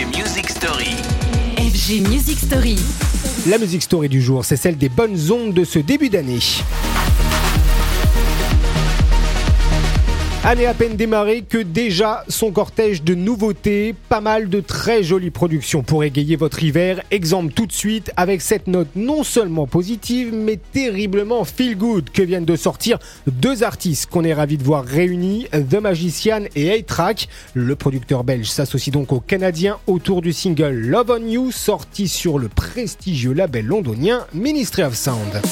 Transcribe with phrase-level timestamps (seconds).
[0.00, 0.96] FG Music Story.
[1.58, 2.76] FG Music Story.
[3.46, 6.38] La musique story du jour, c'est celle des bonnes ondes de ce début d'année.
[10.42, 15.30] Année à peine démarrée que déjà son cortège de nouveautés, pas mal de très jolies
[15.30, 17.02] productions pour égayer votre hiver.
[17.10, 22.22] Exemple tout de suite avec cette note non seulement positive mais terriblement feel good que
[22.22, 27.28] viennent de sortir deux artistes qu'on est ravis de voir réunis, The Magician et A-Track.
[27.52, 32.38] Le producteur belge s'associe donc au Canadien autour du single Love on You sorti sur
[32.38, 35.42] le prestigieux label londonien Ministry of Sound.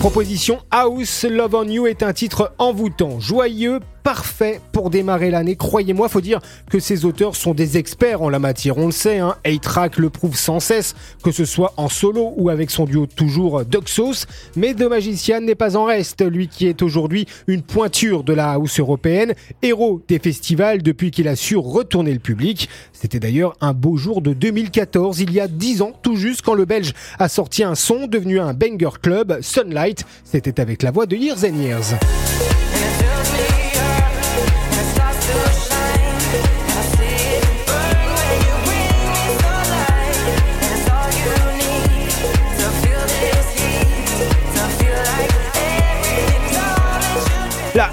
[0.00, 5.56] Proposition House Love on You est un titre envoûtant, joyeux, parfait pour démarrer l'année.
[5.56, 6.40] Croyez-moi, faut dire
[6.70, 8.78] que ces auteurs sont des experts en la matière.
[8.78, 12.50] On le sait, hein, A-Track le prouve sans cesse, que ce soit en solo ou
[12.50, 14.26] avec son duo toujours Duxos.
[14.56, 18.52] Mais The Magician n'est pas en reste, lui qui est aujourd'hui une pointure de la
[18.52, 22.68] house européenne, héros des festivals depuis qu'il a su retourner le public.
[22.92, 26.54] C'était d'ailleurs un beau jour de 2014, il y a 10 ans tout juste, quand
[26.54, 30.04] le Belge a sorti un son devenu un banger club, Sunlight.
[30.24, 31.94] C'était avec la voix de Years and Years.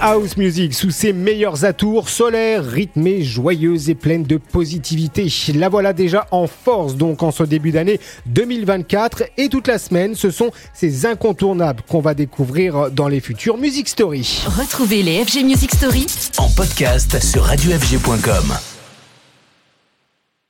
[0.01, 5.27] House music sous ses meilleurs atours, solaire, rythmée, joyeuse et pleine de positivité.
[5.55, 10.15] La voilà déjà en force donc en ce début d'année 2024 et toute la semaine,
[10.15, 14.43] ce sont ces incontournables qu'on va découvrir dans les futures Music Story.
[14.45, 16.05] Retrouvez les FG Music Story
[16.37, 18.76] En podcast sur radiofg.com.